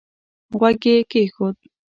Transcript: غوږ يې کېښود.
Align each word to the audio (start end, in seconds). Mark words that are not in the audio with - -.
غوږ 0.59 0.83
يې 0.91 0.95
کېښود. 1.11 1.55